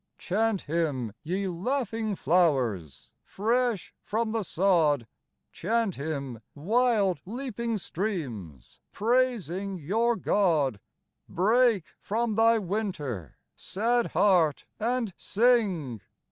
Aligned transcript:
*37 0.17 0.17
Chant 0.17 0.61
Him, 0.63 1.13
ye 1.21 1.47
laughing 1.47 2.15
flowers, 2.15 3.11
Fresh 3.23 3.93
from 4.01 4.31
the 4.31 4.41
sod; 4.41 5.05
Chant 5.51 5.93
Him, 5.93 6.41
wild 6.55 7.19
leaping 7.23 7.77
streams, 7.77 8.79
Praising 8.91 9.77
your 9.77 10.15
God! 10.15 10.79
Break 11.29 11.85
from 11.99 12.33
thy 12.33 12.57
winter, 12.57 13.37
Sad 13.59 14.07
heart, 14.07 14.65
and 14.79 15.13
sing 15.17 16.01